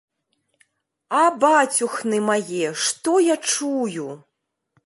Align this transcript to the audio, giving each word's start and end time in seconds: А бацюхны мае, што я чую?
А 1.17 1.19
бацюхны 1.43 2.17
мае, 2.31 2.67
што 2.87 3.11
я 3.33 3.39
чую? 3.53 4.09